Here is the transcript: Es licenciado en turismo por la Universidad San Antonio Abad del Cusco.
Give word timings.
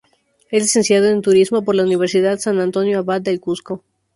Es 0.49 0.63
licenciado 0.63 1.09
en 1.09 1.21
turismo 1.21 1.61
por 1.63 1.75
la 1.75 1.83
Universidad 1.83 2.39
San 2.39 2.59
Antonio 2.59 2.97
Abad 2.97 3.21
del 3.21 3.39
Cusco. 3.39 3.83